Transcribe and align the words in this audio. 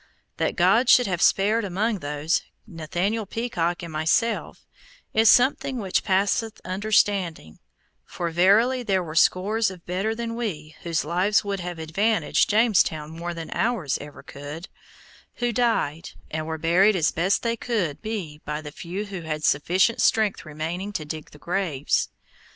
That 0.37 0.55
God 0.55 0.89
should 0.89 1.05
have 1.05 1.21
spared 1.21 1.63
among 1.63 1.99
those, 1.99 2.41
Nathaniel 2.65 3.27
Peacock 3.27 3.83
and 3.83 3.93
myself, 3.93 4.65
is 5.13 5.29
something 5.29 5.77
which 5.77 6.03
passeth 6.03 6.59
understanding, 6.65 7.59
for 8.03 8.31
verily 8.31 8.81
there 8.81 9.03
were 9.03 9.13
scores 9.13 9.69
of 9.69 9.85
better 9.85 10.15
than 10.15 10.33
we 10.33 10.75
whose 10.81 11.05
lives 11.05 11.43
would 11.43 11.59
have 11.59 11.77
advantaged 11.77 12.49
Jamestown 12.49 13.11
more 13.11 13.35
than 13.35 13.51
ours 13.53 13.99
ever 14.01 14.23
can, 14.23 14.63
who 15.35 15.51
died 15.53 16.09
and 16.31 16.47
were 16.47 16.57
buried 16.57 16.95
as 16.95 17.11
best 17.11 17.43
they 17.43 17.55
could 17.55 18.01
be 18.01 18.41
by 18.43 18.59
the 18.59 18.71
few 18.71 19.05
who 19.05 19.21
had 19.21 19.43
sufficient 19.43 20.01
strength 20.01 20.47
remaining 20.47 20.91
to 20.93 21.05
dig 21.05 21.29
the 21.29 21.37
graves. 21.37 22.09